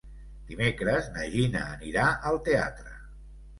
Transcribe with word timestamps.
Dimecres 0.51 1.09
na 1.17 1.27
Gina 1.35 1.63
anirà 1.75 2.09
al 2.33 2.43
teatre. 2.51 2.99